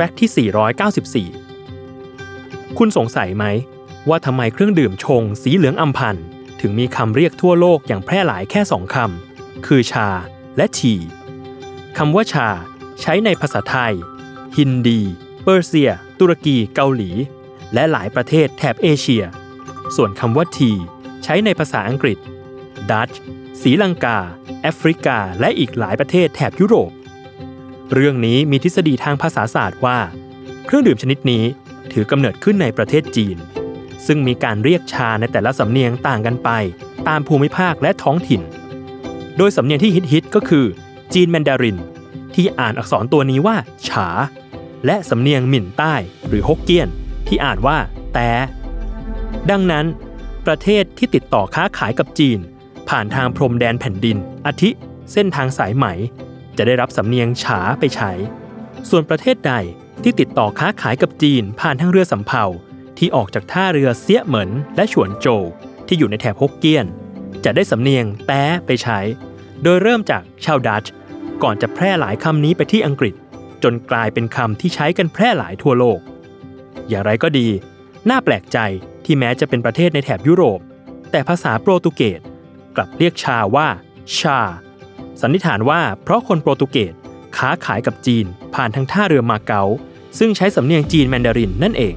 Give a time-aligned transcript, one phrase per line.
[0.00, 3.44] ฟกต์ที่ 494 คุณสงสัยไหม
[4.08, 6.26] ว่าทำไมเครื่องดื่มชง สีเหลืองอำพันธ์
[6.60, 10.08] ถึงมีคำเรียกทั่วโลกอย่างแพร่หลายแค่สองคำ คือชา
[10.56, 10.94] และที
[11.98, 12.48] คำว่าชา
[13.00, 13.94] ใช้ในภาษาไทย
[14.56, 15.00] ฮินดี
[15.42, 17.10] เปอร์เซีย ตุรกี เกาหลี
[17.74, 19.24] และหลายประเทศแถบเอเชีย
[19.96, 20.72] ส่วนคำว่าที
[21.24, 22.18] ใช้ในภาษาอังกฤษ
[22.90, 23.20] ดัตช์
[23.60, 24.18] ศรีลังกา
[24.62, 26.92] แอฟริกา และอีกหลายประเทศแถบยุโรป
[27.94, 29.98] เรื่องนี้มีทฤษฎีทางภาษาศาสตร์ว่า
[30.66, 31.44] เครื่องดื่มชนิดนี้
[31.92, 33.36] ถือกำเนิดขึ้นในประเทศจีน
[34.06, 36.50] ซึ่งมีการเรียกชาในแต่ละสำเนียงต่างกันไป
[37.08, 38.42] ตามภูมิภาคและท้องถิ่น
[39.36, 40.66] โดยสำเนียงที่ฮิตๆก็คือ
[41.14, 41.78] จีนแมนดาริน
[42.34, 43.56] ที่อ่านอักษรตัวนี้ว่า
[43.88, 44.08] ฉา
[44.86, 45.94] และสำเนียงหมิ่นใต้
[46.28, 46.88] หรือฮกเกี้ยน
[47.28, 47.78] ที่อ่านว่า
[48.14, 48.30] แต่
[49.50, 49.86] ดังนั้น
[50.46, 52.38] ประเทศที่ติดต่อค้าขายกับจีน
[52.88, 54.70] ผ่านทางพรมแดนแผ่นดินอาทิ
[55.12, 55.86] เส้นทางสายไหม
[56.62, 58.12] จะได้รับสำเนียงฉาไปใช้
[58.90, 59.54] ส่วนประเทศใด
[60.02, 62.44] ที่ติดต่อค้าขายกับจีนผ่านทางเรือสำเภา
[62.98, 65.42] ที่ออกจากท่าเรือเสียเหมินและฉวนโจว
[65.86, 66.86] ที่อยู่ในแถบฮกเกี้ยน
[67.44, 68.98] จะได้สำเนียงแต้ไปใช้
[69.62, 70.92] โดยเริ่มจากชาวดัตช์
[71.42, 73.14] ก่อนจะแพร่หลายคำนี้ไปที่อังกฤษ
[73.62, 75.98] จนกลายเป็นคำที่ใช้กันแพร่หลายทั่วโลก
[76.88, 77.48] อย่างไรก็ดี
[78.10, 78.58] น่าแปลกใจ
[79.04, 80.60] ที่แม้จะเป็นประเทศในแถบยุโรป
[81.10, 82.20] แต่ภาษาโปรตุเกส
[82.76, 83.68] กลับเรียกชาว่า
[84.18, 84.40] ชา
[85.20, 86.94] สันนิษฐานว่าเพราะคนโปรตุเกส
[87.36, 89.62] ค้าขายกับจีนผ่านทางท่าเรือมาเก๊า
[90.18, 91.94] ซึ่งใช้สำเนียงจีนแมนดารินนั่นเอง